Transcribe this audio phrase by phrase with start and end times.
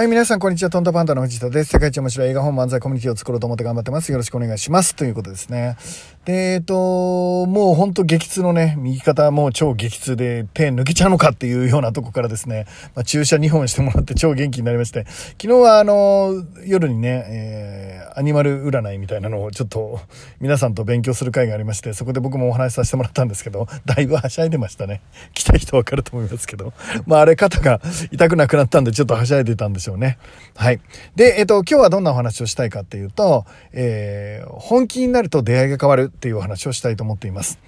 [0.00, 0.70] はい、皆さん、こんにちは。
[0.70, 1.72] トントパンダの藤田です。
[1.72, 4.10] 世界一面白い映画本漫才コミュニティを作ろうと思って頑張ってます。
[4.10, 4.96] よろしくお願いします。
[4.96, 5.76] ということですね。
[6.24, 6.74] で、えっと、
[7.46, 15.06] もうほんと激痛のね、右肩もう超激痛で手抜けちゃうのかっていうようなとこからですね、まあ、注射2本してもらって 超元気になりまして、
[15.40, 19.98] 昨日はあの、夜にね、えー、アニマル占いみたいなのをちょっと
[20.40, 25.00] 皆さんと勉強する会がありまして、そこで僕もお話しさせてもらったんですけど、だいぶはしゃいでましたね。
[25.32, 26.74] 来た人わかると思いますけど、
[27.06, 27.80] まああれ肩が
[28.10, 30.18] 痛くなくなったんでちょっとはしゃいでたんでしょうね。
[30.54, 30.80] はい。
[31.16, 37.58] で、えっと、今日はどんなお話をしたいかっていうと、えー、本気になると出会いが変わるっていうお話をしたいと思っています。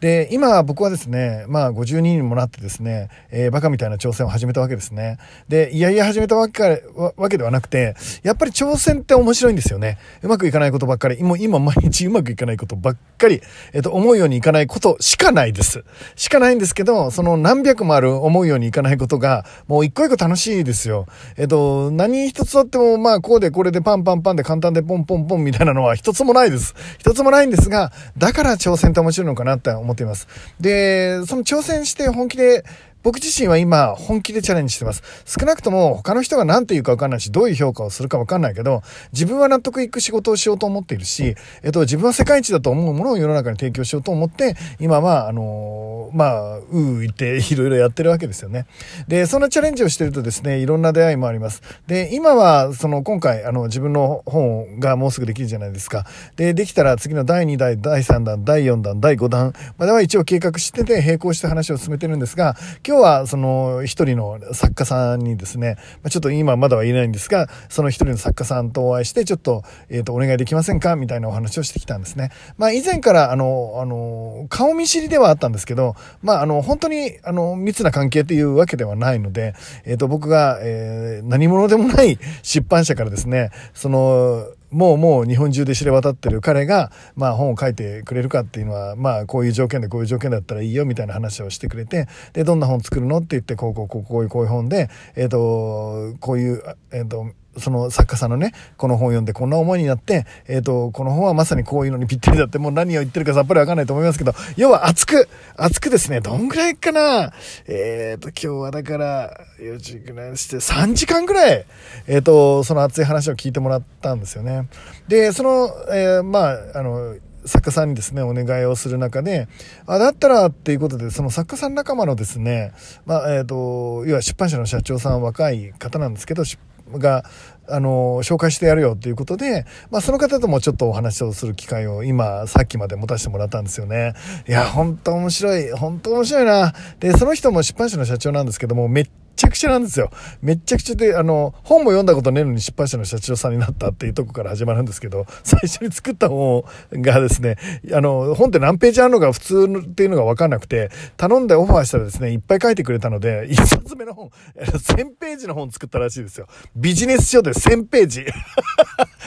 [0.00, 5.18] で、今僕はですね、まあ52にもなってですね、えー、バカみたいな挑戦を始めたわけですね。
[5.48, 9.98] で、いやいや始めたわけかわけではなくて、やっぱり挑戦って面白いんですよね。
[10.22, 13.40] うまくいかないことばっかり、もう今毎日うまくいかないことばっかり、
[13.72, 15.84] えっ、ー、と、思うようにいかないことしかないです。
[16.14, 21.06] しかないんですけど、その何百もある思うようにいかないことが、もう一個一個楽しいですよ。
[21.38, 26.74] えっ、ー、と、何一つとっても、まあこうでこれでパンパンパンで簡単でポンポンポンみたいなのは一つもないです。
[26.98, 30.28] 一つもないんですが、だから挑戦って面白いのかなって思思っています。
[30.60, 32.64] で、その挑戦して本気で
[33.06, 35.00] 僕自身は今本気でチャレンジしてます。
[35.26, 38.82] 少なくとも他の人が何て言うか分かんないし、どういう評価をするか分かんないけど、
[39.12, 48.66] 自分は納得いく仕事をしようと思っているし、えっと、自分は世界一だと思うものを世の中に提供しようと思って、今は、あのまあ、うう言っていろいろやってるわけですよね。
[49.06, 51.62] で、そんなチャレンジをしてるとですね、いろんな出会いもあります。
[51.86, 56.06] で、今は、その、今回、あの、自分の本がもうすぐできるじゃないですか。
[56.34, 65.76] で、できたら次の第2弾、第3弾、第4弾、第5弾までは一応計画してて、並行して話を進めてるんですが、今日は、その、一人の作家さんにですね、
[66.10, 72.30] ちょっと今まだは言えないんですが、その一人の作家さんとお会いして、ちょっと、えっ、ー、と、お願いできませんかみたいなお話をしてきたんですね。
[72.58, 96.62] まあ、以前から、あの、あの、顔見知りではあったんですけど、まあ、あの、本当に、あの、密な関係っていうわけではないので、えっ、ー、と、僕が、えー、何者でもない出版社からですね、その、もうもう日本中で知れ渡ってる彼が、まあ本を書いてくれるかっていうのは、まあこういう条件でこういう条件だったらいいよみたいな話をしてくれて、で、どんな本作るのって言って、こうこうこうこういう本で、えっ、ー、と、こういう、
[96.92, 107.32] えっ、ー、と、その作家さんのね、この本を読んでこんな思いになって、えっ、ー、と、この本はまさにこういうのにぴったりだって、もう何を言ってるかさっぱりわかんないと思いますけど、要は熱く、熱くですね、どんぐらいかな？
[107.66, 111.64] えっ、ー、と、今日はだから、4時ぐらいして、3時間ぐらい、
[112.06, 114.68] えっ、ー、と、その熱い話を聞いてもらったんですよね。
[115.08, 119.48] で、その、えまあ、あの、作家さんにですね、お願いをする中で、
[119.86, 122.72] あ、だったらっていうことで、その作家さん仲間のですね、
[123.06, 126.58] まあ、えっ、ー、と、要は出版社の社長さん若い方なんですけど、出
[126.92, 127.24] が、
[127.68, 134.14] あの、紹介してやるよっていうことで、まあその方ともちょっとお話をする機会を今、さっきまで持たせてもらったんですよね。
[134.48, 135.70] いや、本当面白い。
[135.72, 136.74] 本当面白いな。
[137.00, 140.10] で、その人も出版社の社長なんですけども、めっちゃくちゃなんですよ。
[140.42, 147.56] めっちゃくちゃで、あの、本も読んだことねえのに出版社の社長さんになったっていうとこから始まるんですけど、最初に作った本がですね、
[147.92, 156.46] あの、本って何ページあるのか普通っていうのがわかんなくて、頼んでオファーしたらですね、いっぱい書いてくれたので、一冊目の本、1000ページの本作ったらしいですよ。
[156.74, 158.26] ビジネス書で1000ページ。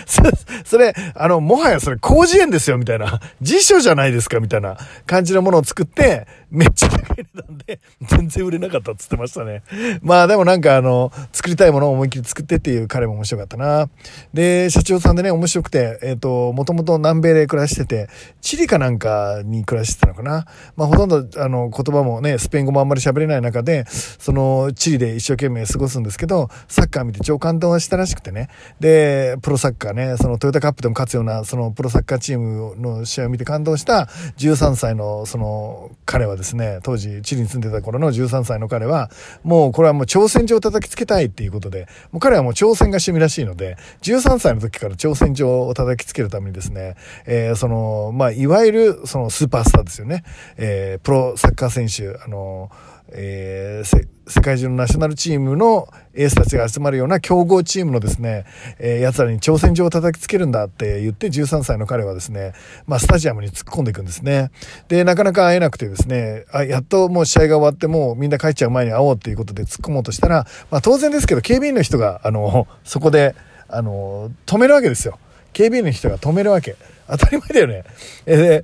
[0.65, 3.19] それ、あの、もはやそれ広辞苑ですよ、みたいな。
[3.41, 9.61] 辞書じゃないですか、みたいな感じのものを作って、めっちゃ高い値段で、全然売れなかったって言ってましたね。
[10.01, 13.89] まあでもなんかあの、作りたいものを思いっきり作ってっていう彼も面白かったな。
[14.33, 18.09] で、社長さんでね、面白くて、えっ、ー、と、もともと南米で暮らしてて、
[18.41, 20.45] チリかなんかに暮らしてたのかな。
[20.75, 28.49] まあほとんどあの、言葉もね、スペイン語もあんまり喋れない中で、その、チリで一生懸命過ごすんですけど、サッカー見て超感動したらしくてね。
[28.79, 39.09] で、プロサッカーね、そのトヨタカップでも勝つような、そのプロサッカーチームの試合を見て感動した13歳のその彼はですね、当時チリに住んでた頃の13歳の彼は、
[39.43, 46.95] もうこれはもう挑戦状を叩きつけたいっていうことで、もう彼はもう挑戦が趣味らしいので、13歳の時から挑戦状を叩きつけるためにですね、
[47.25, 50.23] えー、その、まあ、いわゆるそのスーパースターですよね。
[50.57, 52.69] えー、プロサッカー選手、あの
[53.11, 58.45] えー、世界中のナショナルチームのエースたちが集まるような強豪チームのですね、
[58.77, 62.53] えー、奴らに挑戦状を叩きつけるんだって言って13歳の彼はですね、
[62.85, 64.51] まあスタジアムに突っ込んでいくんですね。
[64.87, 73.35] で、なかなか会えなくてですね、あ、やっともう試合が終わってもうみんな帰っちゃう前に会おうっていうことで突っ込もうとしたら、まあ当然ですけど警備員の人が、あの、そこで、
[73.67, 75.17] あの、止めるわけですよ。
[75.53, 76.75] 警備員の人が止めるわけ。
[77.07, 77.83] 当たり前だよね。
[78.27, 78.63] え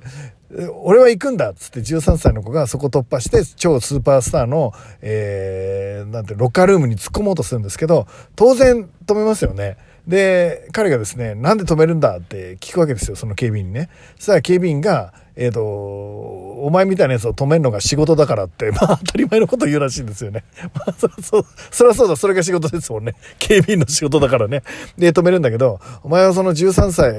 [0.82, 8.06] 俺は行くんだっつって13歳の子がそこ突破して超スーパースターの、えー、なんて、ロッカールームに突っ込もうとするんですけど、
[8.36, 9.76] 当然止めますよね。
[10.06, 13.90] で、彼がですね、なんで止めるんだって聞くわけですよ、その警備員にね。
[14.16, 20.44] そしたら警備員が、えっ、ー、と、お前みたいなやつを止めるのが仕事だからって、 まあ当たり前のこと言うらしいんですよね。
[20.74, 23.14] まあそ、そ、そりゃそうだ、それが仕事ですもんね。
[23.38, 24.62] 警備員の仕事だからね。
[24.96, 27.12] で、止めるんだけど、お前はその13歳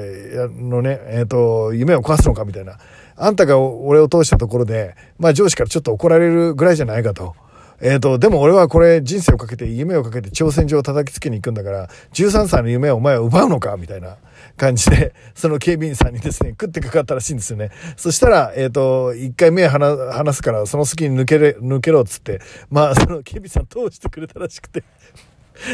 [0.60, 2.78] のね、えっ、ー、と、夢を壊すのかみたいな。
[3.18, 7.34] あんたが俺を通したところで、まあ上司からちょっと怒られるぐらいじゃないかと。
[7.80, 14.16] えっ、と、でも俺はこれ人生をかけて、夢をかけて挑戦状を叩きつけに行くんだから、13歳の夢をお前は奪うのかみたいな
[14.56, 17.70] 感じで、その警備員さんにですね、食ってかかったらしいんですよね。
[17.96, 24.82] そしたら、えっ、ー、と、一回目離離すから、その隙に抜けれ、抜けろっつって、まあ、その警備員さん通してくれたらしくて。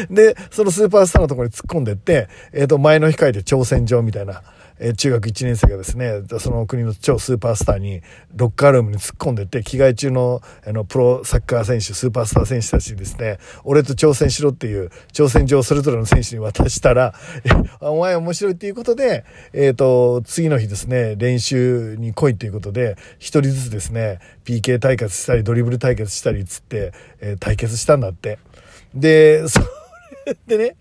[0.09, 4.43] で、そのスーパースターのところに突っ込んでって、えっ、ー、と、前の控えで挑戦状みたいな。
[4.79, 8.01] え中学1年生がですね、その国の超スーパースターに
[8.35, 17.13] ロッカールームに突っ込んでって、着替え中のあのプロサッカー選手、スーパースター選手たちにですね、俺と挑戦しろっていう挑戦状をそれぞれの選手に渡したら、
[17.79, 19.23] お前面白いっていうことで、
[19.53, 28.39] えっ、ー、と、次の日ですね、練習に来いっていうことで、一人ずつですね、PK 対決したり、ドリブル対決したりつって、えー、対決したんだって。
[28.93, 29.59] で、そ
[30.25, 30.75] れでね、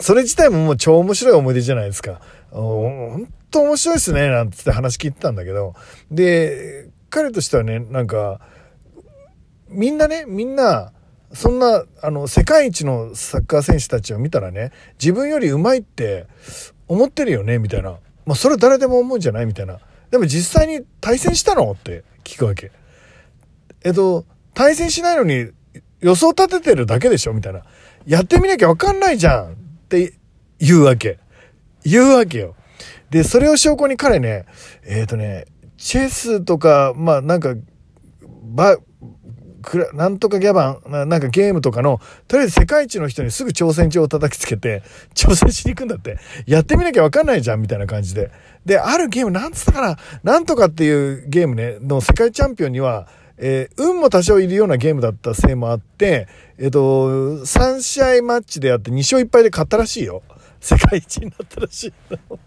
[0.00, 2.20] それ自体ももう超面白い思い出じゃないですか。
[2.50, 5.74] 本当面白いっすね、なんつって話聞いてたんだけど、
[6.10, 8.40] で、彼としてはね、なんか、
[9.68, 10.92] みんなね、みんな、
[11.32, 16.26] そんな、あの、世界一のサッカー選手たちを見たらね、自分より上手いって
[16.88, 17.98] 思ってるよね、みたいな。
[18.26, 19.46] まあ、それ誰でも思うんじゃない？
[19.46, 19.78] みたいな。
[20.10, 21.70] でも実際に対戦したの？
[21.72, 22.70] って聞くわけ。
[23.82, 24.24] えっと、
[24.54, 25.50] 対戦しないのに
[26.00, 27.32] 予想立ててるだけでしょ？
[27.32, 27.62] みたいな。
[28.06, 29.54] やってみなきゃわかんないじゃんっ
[29.88, 30.14] て
[30.58, 31.18] 言うわけ。
[31.84, 32.54] 言うわけよ。
[33.10, 34.46] で、それを証拠に彼ね、
[34.84, 35.46] えっ、ー、とね、
[35.76, 37.54] チェスとか、まあなんか、
[38.22, 38.78] ば、
[39.62, 44.82] くら、なんとかギャバンな、なんかゲームとかの、とりあえず世界一の人にすぐ挑戦状を叩きつけて、
[45.14, 46.18] 挑戦しに行くんだって。
[46.46, 48.30] やってみなきゃわかんないじゃん、みたいな感じで。
[48.64, 53.08] で、あるゲーム、なんつったかな、なんとかっていうゲームね、の世界チャンピオンには、
[53.42, 56.28] えー、運も多少いるようなゲームだったせいもあって、
[56.58, 60.22] えっ、ー、と、3試合マッチでやって2勝1敗で勝ったらしいよ。
[60.60, 62.38] 世界一になったらしいの。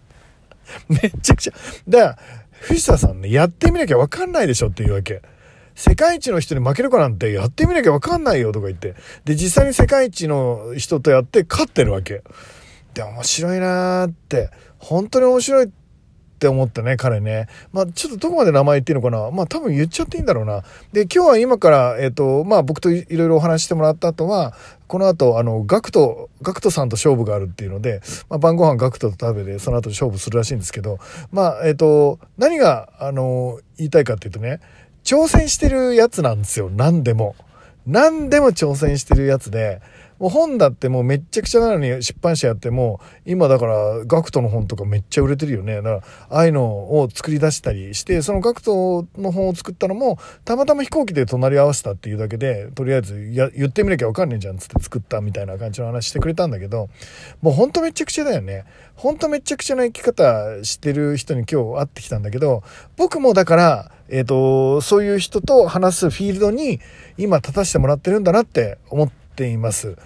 [0.88, 1.52] めっちゃくちゃ。
[1.88, 2.18] だから、
[2.60, 5.22] 藤田さんね、やってみなきゃわかんないでしょっていうわけ。
[5.74, 8.94] 世界一の人に負けるかなんてやってみなきゃわかんないよとか言って。
[9.24, 12.22] で、実際に世界一の人とやって勝ってるわけ。
[12.94, 14.50] で、面白いなーって。
[14.78, 15.83] 本当に面白いって
[16.44, 17.48] って思ってね、彼ね。
[17.72, 19.30] まあ、ちょっとどこまで名前言っていいのかな。
[19.30, 20.62] まあ、多分言っちゃっていいんだろうな。
[20.92, 24.52] で、今日は今から、えっ、ー、と、まあ、僕といろいろお話してもらった後は、
[24.86, 30.98] この後、あの、ガクト、ガクトさんと勝負があるっていうので、まあ、晩ご飯ガクトと食べて、その後勝負するらしいんですけど、
[31.32, 34.60] まあ、えっ、ー、と、何が、あの、言いたいかっていうとね、
[35.02, 36.68] 挑戦してるやつなんですよ。
[36.70, 37.36] 何でも。
[37.86, 39.80] 何でも挑戦してるやつで、
[40.18, 45.76] もう本だってもうめっちゃくちゃなのに出版社やっても、今だから、ガクトの本とかめっちゃ売れてるよね。
[45.76, 45.96] だから、
[46.30, 56.88] ああいうのを作り出したりして、そのガクトの本を作ったのも、たまたま飛行機で隣り合わせたっていうだけで、とりあえずや言ってみなきゃわかんねえじゃんつって作ったみたいな感じの話してくれたんだけど、
[57.42, 58.64] もうほんとめちゃくちゃだよね。
[58.94, 62.62] ほんとめちゃくちゃな生き方してる人に今日会ってきたんだけど、
[62.96, 66.80] 僕もだから、えっ、ー、と、そういう人と話すフィールドに
[67.16, 69.96] 今立たせてもらってるんだなって思ってています。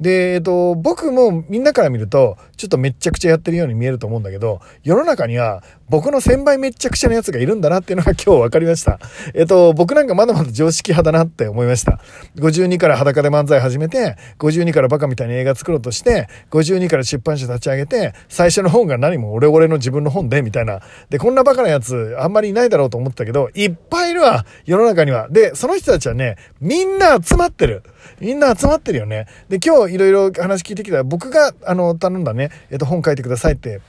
[0.00, 8.98] で、えっと、僕もみんなから見ると、ちょっとめっちゃくちゃやってるように見えると思うんだけど、世の中には僕の1000倍めっちゃくちゃなやつがいるんだなっていうのが今日分かりました。
[9.34, 12.00] えっと、僕なんかまだまだ常識派だなって思いました。
[12.36, 20.80] 52から裸で漫才始めて、52からバカみたいに映画作ろうとして、52から出版社立ち上げて、最初の本が何も俺俺の自分の本で、みたいな。
[21.08, 25.28] で、こんなバカなやつあんまりいないだろうと思ったけど、いっぱいいるわ、世の中には。
[25.30, 27.82] で、その人たちはね、みんな集まってる。
[28.20, 29.26] みんな集まってるよね。
[29.48, 33.80] で、今日いろいろ話聞いてきたら、僕が、あの、頼んだね、えっと、本書いてくださいって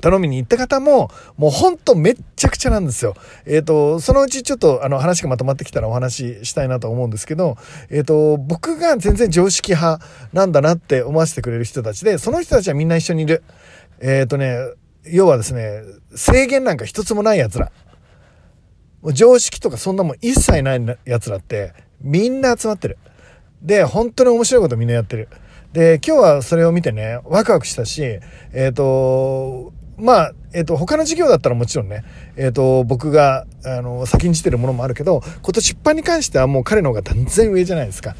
[0.00, 3.14] 頼みに行った方も、もうほんとめっちゃくちゃなんですよ。
[3.46, 7.56] えっ、ー、と、そのうちちょっとあの話がまとまってきたらお話ししたいなと思うんですけど、
[7.90, 13.42] えっ、ー、と、僕が全然常識派なんだなって思わせてくれる人たちで、その人たちはみんな一緒にいる。
[14.00, 14.56] えっ、ー、とね、
[15.06, 15.82] 要はですね、
[16.14, 17.70] 制限なんか一つもない奴ら。
[19.00, 22.98] もう常識とかそんなもん一切ない奴らって、みんな集まってる。
[23.64, 25.28] で、本当に面白いことみんなやってる。
[25.72, 28.20] で、今日はそれを見てね、ワクワクしたし、
[28.52, 32.04] えっ、と、まあ、えっ、ー、と、他の授業だったらもちろんね、
[32.36, 38.14] えっ、ー、と、僕が、あの、先んじてるものもあるけど、今年出版に関してはもう彼の方が断然上じゃないですか。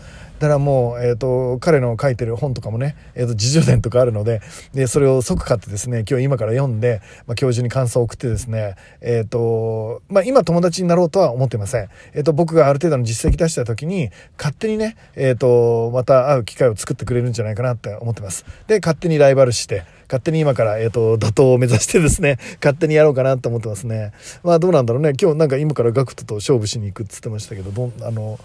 [0.44, 4.42] だからもう、えっ、と、彼の書いてる本とかもね、えっ、と、自叙伝とかあるので、
[4.74, 11.88] で、それを即買ってですね、今日今から読んで、まあ、教授に感想を送ってですね、えっ、と、まあ、今友達になろうとは思ってません。
[12.12, 18.44] えっ、と、僕がある程度の実績出した時に、勝手にね、えっ、と、また会う機会を作ってくれるんじゃないかなって思ってます。
[18.66, 24.12] で、勝手にライバルして、勝手に今から、えっ、と、打倒を目指してですね、 勝手にやろうかなと思ってますね。
[24.42, 25.14] まあ、どうなんだろうね。
[25.18, 28.38] 今日なんか今からガクトと勝負しに行くっつってましたけど、どんあの、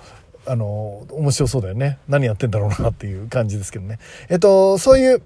[0.46, 2.00] あの、面白そうだよね。
[2.08, 4.00] 何やってんだろうなっていう感じですけどね。
[4.29, 5.22] えっと、そういう、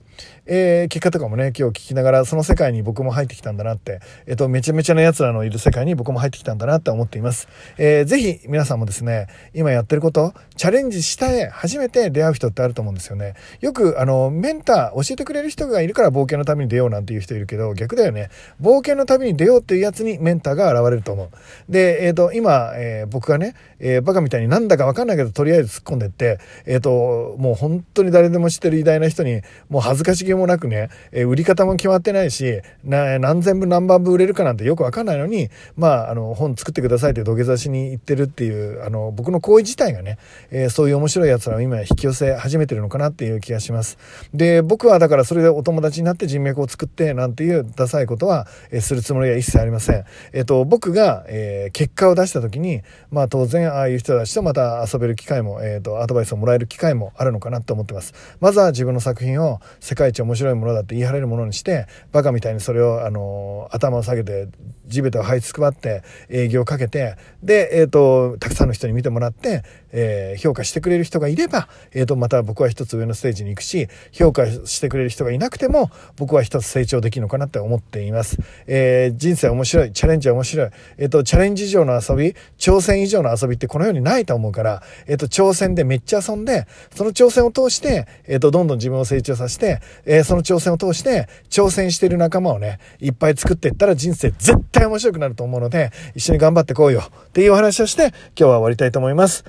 [0.45, 7.47] えー、結果とかもね、今日聞きながら、その世界に僕も入ってきたんだなって、えっと、めちゃめちゃな奴らのいる世界に僕も入ってきたんだなって思っています。
[7.77, 13.35] えー、ぜひ皆さんもですね、今やってること、チャレンジして初めて出会う人ってあると思うんですよね。
[13.61, 18.29] よく、あの、メンター、教えてくれる人がいるから冒険の旅に出ようなんていう人いるけど、逆だよね。
[18.61, 21.71] 冒険の旅に出ようっていうやつにメンターが現れると思う。
[21.71, 40.17] で、えっ、と、今、えー、僕がね、えー、バカみたいになんだかわかんないけど、とりあえず突っ込んでって、えっ、と、もう本当に誰でも知ってる偉大な人に、もう恥ずかしげもなくね、えー、売り方も決まってないし、な何千部何万部売れるかなんてよくわかんないのに、まあ、あの、本作ってくださいって土下座しに行ってるっていう、あの、僕の行為自体がね、
[40.51, 43.97] えー、そういう面白い奴らを今引き寄せ始めてるのかなっていう気がします。
[44.33, 50.05] で、僕はだからそれでお友達になって人脈を作ってなんていうダサいことは、えー、するつもりは一切ありません。
[50.33, 52.81] えっ、と、僕が、え結果を出した時に、
[53.11, 58.13] まあ当然ああいう人たちとまた遊べる機会も、えっ、と、アドバイスをもらえる機会もあるのかなと思ってます。
[58.39, 59.59] まずは自分の作品を
[59.93, 64.47] 世界一面白いものだって言い張れるものにして、バカみたいにそれを、あの、頭を下げて、
[64.85, 78.37] 地べたを這いつくばって営業をかけて、で、えっ、ー、と、たくさんの人に見てもらって、えー、評価してくれる人がいれば、えっ、ー、と、また僕は一つ上のステージに行くし、評価してくれる人がいなくても、僕は一つ成長できるのかなって思っています。
[78.67, 80.69] えー、人生面白い、チャレンジは面白い。
[80.97, 99.45] えっ、と、チャレンジ以上の遊び、挑戦以上の遊びってこの世にないと思うから、えっ、と、挑戦でめっちゃ遊んで、その挑戦を通して、えっ、と、どんどん自分を成長させて、えその挑戦を通して、挑戦してる仲間をね、いっぱい作っていったら人生絶対面白くなると思うので、一緒に頑張ってこうよっていうお話をして、今日は終わりたいと思います。